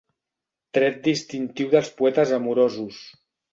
Tret 0.77 0.97
distintiu 1.09 1.71
dels 1.75 1.93
poetes 2.01 2.35
amorosos. 2.41 3.07